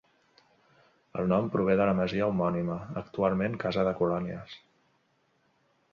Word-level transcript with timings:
El 1.23 1.29
nom 1.33 1.49
prové 1.57 1.75
de 1.81 1.87
la 1.89 1.93
masia 2.01 2.29
homònima, 2.31 2.79
actualment 3.05 3.61
casa 3.67 3.87
de 3.89 3.95
colònies. 4.03 4.57